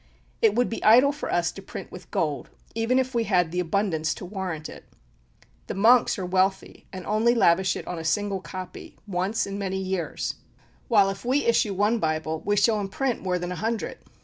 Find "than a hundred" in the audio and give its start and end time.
13.37-13.99